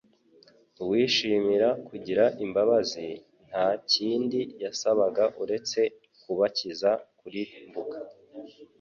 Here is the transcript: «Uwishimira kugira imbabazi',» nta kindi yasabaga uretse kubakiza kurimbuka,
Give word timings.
«Uwishimira 0.83 1.67
kugira 1.87 2.23
imbabazi',» 2.43 3.19
nta 3.49 3.67
kindi 3.91 4.39
yasabaga 4.63 5.23
uretse 5.43 5.79
kubakiza 6.21 6.89
kurimbuka, 7.19 7.97